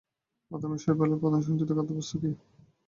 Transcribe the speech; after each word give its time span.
বাদামী 0.51 0.77
শৈবালের 0.79 1.21
প্রধান 1.21 1.41
সঞ্চিত 1.43 1.69
খাদ্যবস্তু 1.71 2.15
কী? 2.21 2.29